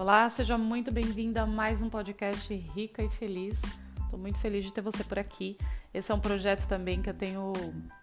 [0.00, 3.60] Olá, seja muito bem-vinda a mais um podcast Rica e Feliz.
[4.02, 5.58] Estou muito feliz de ter você por aqui.
[5.92, 7.52] Esse é um projeto também que eu tenho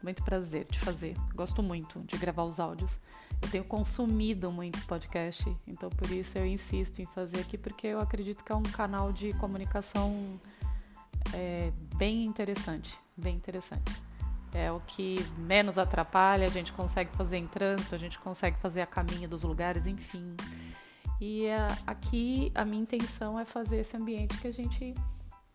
[0.04, 1.16] muito prazer de fazer.
[1.34, 3.00] Gosto muito de gravar os áudios.
[3.42, 8.00] Eu tenho consumido muito podcast, então por isso eu insisto em fazer aqui, porque eu
[8.00, 10.40] acredito que é um canal de comunicação
[11.34, 12.96] é, bem interessante.
[13.18, 13.92] Bem interessante.
[14.54, 18.82] É o que menos atrapalha, a gente consegue fazer em trânsito, a gente consegue fazer
[18.82, 20.36] a caminho dos lugares, enfim.
[21.20, 24.94] E uh, aqui a minha intenção é fazer esse ambiente que a gente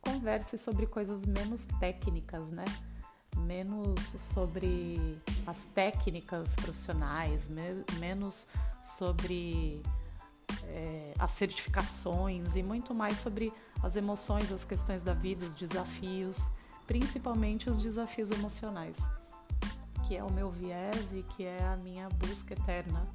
[0.00, 2.64] converse sobre coisas menos técnicas, né?
[3.36, 8.46] Menos sobre as técnicas profissionais, me menos
[8.82, 9.80] sobre
[10.66, 13.52] é, as certificações e muito mais sobre
[13.82, 16.50] as emoções, as questões da vida, os desafios,
[16.86, 18.98] principalmente os desafios emocionais,
[20.06, 23.08] que é o meu viés e que é a minha busca eterna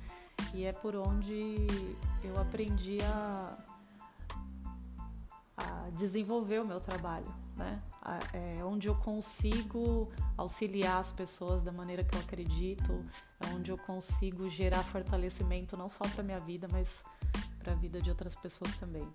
[0.54, 1.68] e é por onde
[2.24, 3.58] eu aprendi a,
[5.58, 7.82] a desenvolver o meu trabalho, né?
[8.34, 13.06] É onde eu consigo auxiliar as pessoas da maneira que eu acredito,
[13.40, 17.04] é onde eu consigo gerar fortalecimento não só para minha vida, mas
[17.60, 19.08] para a vida de outras pessoas também.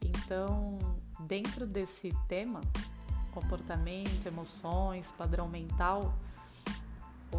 [0.00, 0.78] Então,
[1.20, 2.60] dentro desse tema,
[3.32, 6.14] comportamento, emoções, padrão mental,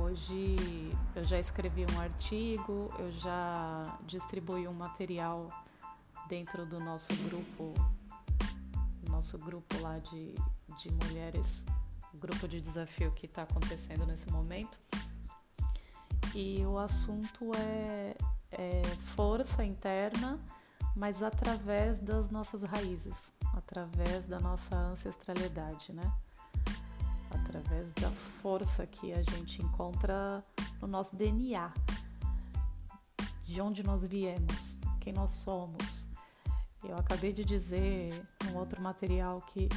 [0.03, 0.55] Hoje
[1.15, 5.49] eu já escrevi um artigo, eu já distribuí um material
[6.27, 7.73] dentro do nosso grupo,
[9.09, 10.35] nosso grupo lá de,
[10.77, 11.63] de mulheres,
[12.13, 14.77] grupo de desafio que está acontecendo nesse momento.
[16.35, 18.15] E o assunto é,
[18.51, 18.81] é
[19.15, 20.39] força interna,
[20.95, 26.11] mas através das nossas raízes, através da nossa ancestralidade, né?
[27.47, 30.43] Através da força que a gente encontra
[30.81, 31.73] no nosso DNA,
[33.43, 36.05] de onde nós viemos, quem nós somos.
[36.83, 39.69] Eu acabei de dizer num outro material que,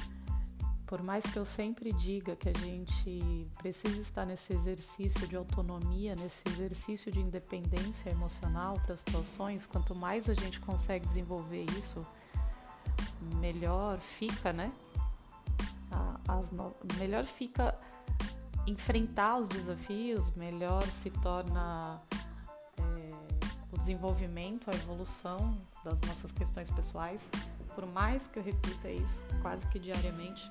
[0.85, 6.17] por mais que eu sempre diga que a gente precisa estar nesse exercício de autonomia,
[6.17, 12.05] nesse exercício de independência emocional para as situações, quanto mais a gente consegue desenvolver isso,
[13.39, 14.73] melhor fica, né?
[16.39, 16.75] As no...
[16.99, 17.79] melhor fica
[18.67, 22.01] enfrentar os desafios, melhor se torna
[22.79, 23.11] é,
[23.73, 27.31] o desenvolvimento, a evolução das nossas questões pessoais.
[27.75, 30.51] Por mais que eu repita isso quase que diariamente,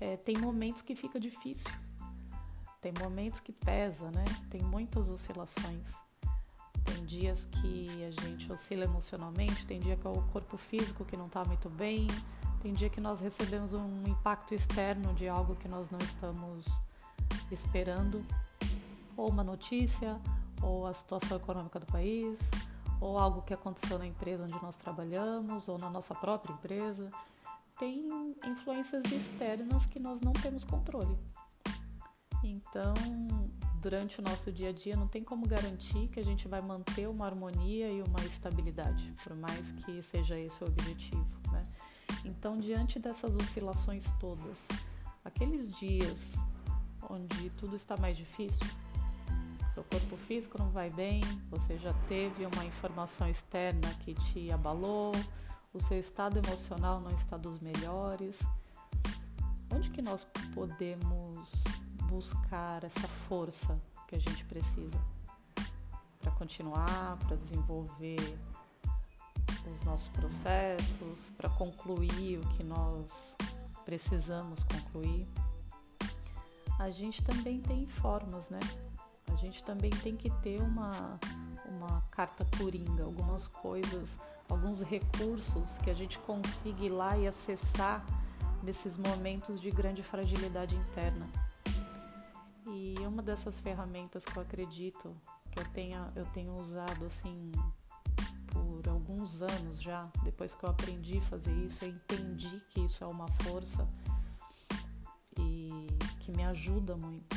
[0.00, 1.70] é, tem momentos que fica difícil,
[2.80, 4.24] tem momentos que pesa, né?
[4.48, 5.94] Tem muitas oscilações.
[6.84, 11.16] Tem dias que a gente oscila emocionalmente, tem dia que é o corpo físico que
[11.16, 12.06] não está muito bem,
[12.60, 16.66] tem dia que nós recebemos um impacto externo de algo que nós não estamos
[17.50, 18.24] esperando,
[19.16, 20.20] ou uma notícia,
[20.62, 22.38] ou a situação econômica do país,
[23.00, 27.10] ou algo que aconteceu na empresa onde nós trabalhamos, ou na nossa própria empresa.
[27.78, 31.18] Tem influências externas que nós não temos controle.
[32.44, 32.94] Então,
[33.80, 37.08] durante o nosso dia a dia, não tem como garantir que a gente vai manter
[37.08, 41.26] uma harmonia e uma estabilidade, por mais que seja esse o objetivo.
[41.50, 41.66] Né?
[42.24, 44.58] Então, diante dessas oscilações todas,
[45.24, 46.34] aqueles dias
[47.08, 48.66] onde tudo está mais difícil,
[49.72, 55.12] seu corpo físico não vai bem, você já teve uma informação externa que te abalou,
[55.72, 58.42] o seu estado emocional não está dos melhores.
[59.72, 61.52] Onde que nós podemos
[62.08, 65.00] buscar essa força que a gente precisa
[66.18, 68.38] para continuar, para desenvolver
[69.68, 73.36] os nossos processos, para concluir o que nós
[73.84, 75.26] precisamos concluir.
[76.78, 78.60] A gente também tem formas, né?
[79.32, 81.18] A gente também tem que ter uma,
[81.66, 88.04] uma carta coringa, algumas coisas, alguns recursos que a gente consiga ir lá e acessar
[88.62, 91.28] nesses momentos de grande fragilidade interna.
[92.66, 95.14] E uma dessas ferramentas que eu acredito
[95.50, 97.50] que eu tenha eu tenho usado assim
[98.70, 103.02] por alguns anos já, depois que eu aprendi a fazer isso, eu entendi que isso
[103.02, 103.86] é uma força
[105.36, 105.86] e
[106.20, 107.36] que me ajuda muito,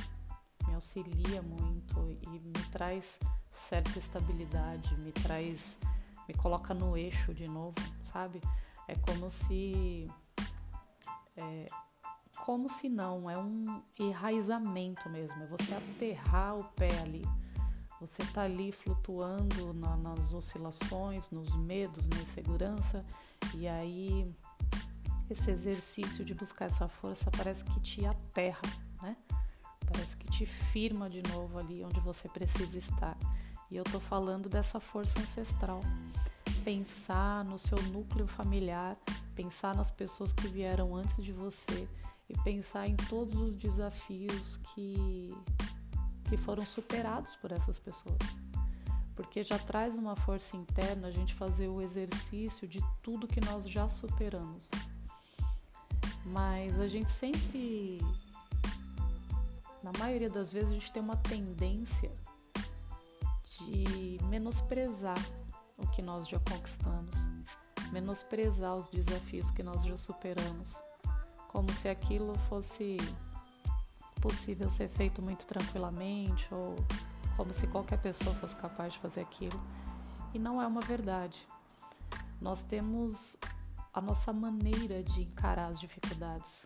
[0.67, 3.19] me auxilia muito e me traz
[3.51, 5.79] certa estabilidade, me traz,
[6.27, 8.39] me coloca no eixo de novo, sabe?
[8.87, 10.07] É como se.
[11.35, 11.65] É,
[12.45, 17.23] como se não, é um enraizamento mesmo, é você aterrar o pé ali
[18.05, 23.05] você está ali flutuando na, nas oscilações, nos medos, na insegurança,
[23.55, 24.29] e aí
[25.29, 28.61] esse exercício de buscar essa força parece que te aterra,
[29.01, 29.15] né?
[29.89, 33.17] Parece que te firma de novo ali onde você precisa estar.
[33.71, 35.81] E eu tô falando dessa força ancestral.
[36.65, 38.97] pensar no seu núcleo familiar,
[39.33, 41.87] pensar nas pessoas que vieram antes de você
[42.29, 45.35] e pensar em todos os desafios que,
[46.33, 48.17] que foram superados por essas pessoas.
[49.15, 53.69] Porque já traz uma força interna a gente fazer o exercício de tudo que nós
[53.69, 54.71] já superamos.
[56.25, 57.99] Mas a gente sempre,
[59.83, 62.11] na maioria das vezes, a gente tem uma tendência
[63.45, 65.23] de menosprezar
[65.77, 67.15] o que nós já conquistamos,
[67.91, 70.75] menosprezar os desafios que nós já superamos,
[71.49, 72.97] como se aquilo fosse
[74.23, 76.75] possível ser feito muito tranquilamente ou
[77.35, 79.61] como se qualquer pessoa fosse capaz de fazer aquilo.
[80.33, 81.45] E não é uma verdade.
[82.39, 83.35] Nós temos
[83.93, 86.65] a nossa maneira de encarar as dificuldades.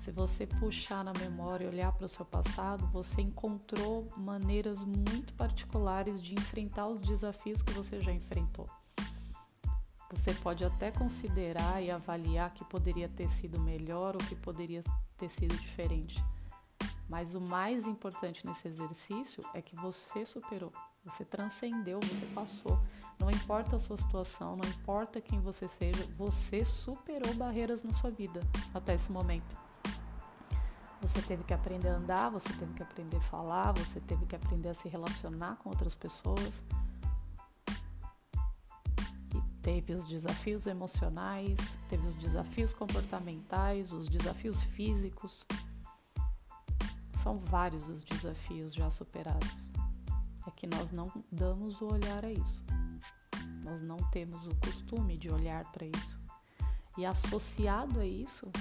[0.00, 5.32] Se você puxar na memória e olhar para o seu passado, você encontrou maneiras muito
[5.34, 8.68] particulares de enfrentar os desafios que você já enfrentou.
[10.10, 14.80] Você pode até considerar e avaliar que poderia ter sido melhor ou que poderia
[15.16, 16.22] ter sido diferente.
[17.08, 20.72] Mas o mais importante nesse exercício é que você superou,
[21.04, 22.80] você transcendeu, você passou.
[23.18, 28.10] Não importa a sua situação, não importa quem você seja, você superou barreiras na sua
[28.10, 28.40] vida
[28.72, 29.64] até esse momento.
[31.02, 34.34] Você teve que aprender a andar, você teve que aprender a falar, você teve que
[34.34, 36.62] aprender a se relacionar com outras pessoas.
[39.34, 45.44] E teve os desafios emocionais, teve os desafios comportamentais, os desafios físicos.
[47.24, 49.70] São vários os desafios já superados.
[50.46, 52.62] É que nós não damos o olhar a isso.
[53.62, 56.20] Nós não temos o costume de olhar para isso.
[56.98, 58.52] E associado a isso,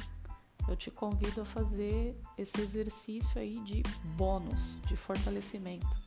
[0.66, 3.84] eu te convido a fazer esse exercício aí de
[4.16, 6.02] bônus, de fortalecimento.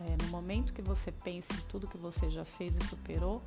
[0.00, 3.42] É, no momento que você pense em tudo que você já fez e superou,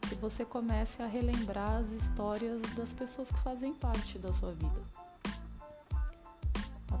[0.00, 4.97] que você comece a relembrar as histórias das pessoas que fazem parte da sua vida.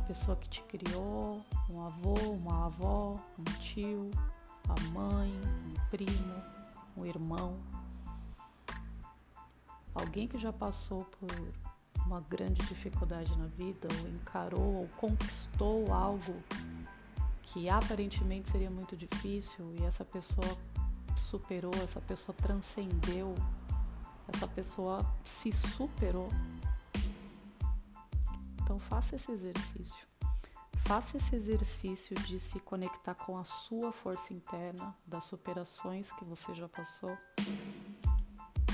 [0.08, 4.10] Pessoa que te criou, um avô, uma avó, um tio,
[4.66, 6.42] a mãe, um primo,
[6.96, 7.58] um irmão,
[9.94, 11.30] alguém que já passou por
[12.06, 16.34] uma grande dificuldade na vida, ou encarou, ou conquistou algo
[17.42, 20.56] que aparentemente seria muito difícil e essa pessoa
[21.18, 23.34] superou, essa pessoa transcendeu,
[24.32, 26.30] essa pessoa se superou.
[28.68, 30.06] Então faça esse exercício.
[30.84, 36.54] Faça esse exercício de se conectar com a sua força interna, das superações que você
[36.54, 37.16] já passou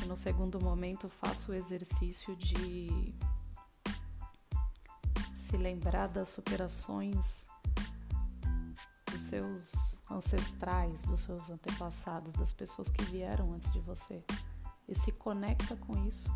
[0.02, 3.14] e no segundo momento, faço o exercício de
[5.35, 7.46] se lembrar das superações
[9.11, 14.25] dos seus ancestrais, dos seus antepassados, das pessoas que vieram antes de você.
[14.88, 16.29] E se conecta com isso.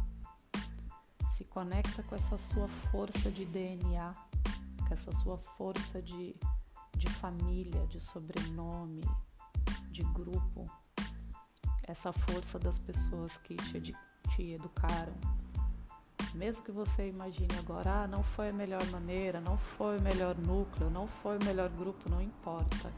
[1.38, 4.12] Se conecta com essa sua força de DNA,
[4.88, 6.34] com essa sua força de,
[6.96, 9.04] de família, de sobrenome,
[9.88, 10.64] de grupo
[11.84, 13.94] essa força das pessoas que te,
[14.30, 15.14] te educaram.
[16.34, 20.36] Mesmo que você imagine agora, ah, não foi a melhor maneira, não foi o melhor
[20.36, 22.92] núcleo, não foi o melhor grupo, não importa.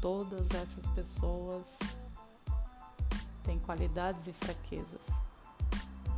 [0.00, 1.78] Todas essas pessoas
[3.44, 5.20] têm qualidades e fraquezas.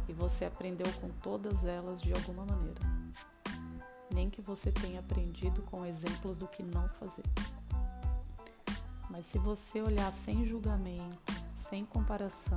[0.08, 2.80] E você aprendeu com todas elas de alguma maneira.
[4.12, 7.24] Nem que você tenha aprendido com exemplos do que não fazer.
[9.10, 12.56] Mas se você olhar sem julgamento, sem comparação,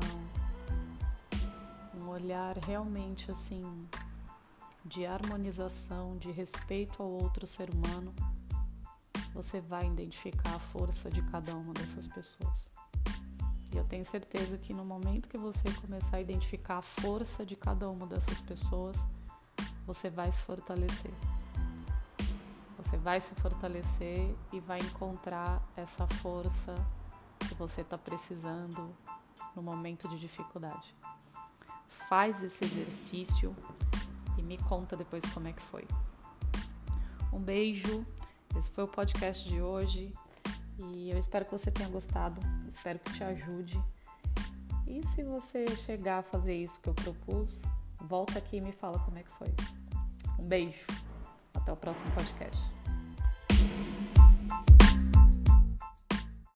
[1.96, 3.64] um olhar realmente assim
[4.84, 8.14] de harmonização, de respeito ao outro ser humano,
[9.34, 12.70] você vai identificar a força de cada uma dessas pessoas.
[13.74, 17.56] E eu tenho certeza que no momento que você começar a identificar a força de
[17.56, 18.98] cada uma dessas pessoas,
[19.86, 21.12] você vai se fortalecer.
[22.78, 26.76] Você vai se fortalecer e vai encontrar essa força
[27.48, 28.94] que você está precisando
[29.56, 30.94] no momento de dificuldade.
[32.10, 33.56] Faz esse exercício
[34.38, 35.88] e me conta depois como é que foi.
[37.32, 38.06] Um beijo.
[38.58, 40.12] Esse foi o podcast de hoje
[40.94, 42.42] e eu espero que você tenha gostado.
[42.68, 43.82] Espero que te ajude.
[44.88, 47.62] E se você chegar a fazer isso que eu propus,
[48.02, 49.54] volta aqui e me fala como é que foi.
[50.40, 50.86] Um beijo.
[51.54, 52.81] Até o próximo podcast.